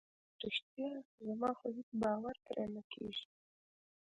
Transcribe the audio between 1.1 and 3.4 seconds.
زما خو هیڅ باور پرې نه کیږي.